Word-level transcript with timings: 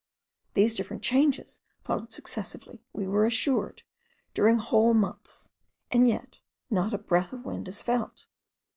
These 0.55 0.73
different 0.73 1.03
changes 1.03 1.61
follow 1.83 2.07
successively, 2.09 2.81
we 2.91 3.05
were 3.05 3.27
assured, 3.27 3.83
during 4.33 4.57
whole 4.57 4.95
months, 4.95 5.51
and 5.91 6.07
yet 6.07 6.39
not 6.71 6.91
a 6.91 6.97
breath 6.97 7.33
of 7.33 7.45
wind 7.45 7.67
is 7.67 7.83
felt. 7.83 8.25